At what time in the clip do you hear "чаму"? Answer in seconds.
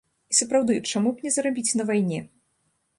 0.95-1.13